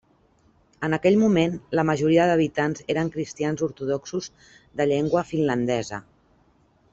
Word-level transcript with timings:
En 0.85 0.95
aquell 0.97 1.17
moment, 1.23 1.51
la 1.79 1.83
majoria 1.89 2.25
d'habitants 2.31 2.85
eren 2.95 3.11
cristians 3.17 3.61
ortodoxos 3.67 4.31
de 4.81 4.89
llengua 4.93 5.25
finlandesa. 5.35 6.03